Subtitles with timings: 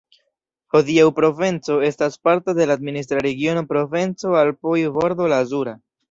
[0.75, 5.75] Hodiaŭ Provenco estas parto de la administra regiono Provenco-Alpoj-Bordo Lazura.